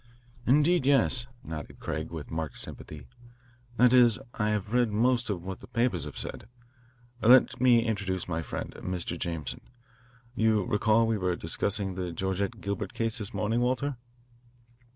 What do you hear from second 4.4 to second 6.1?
have read most of what the papers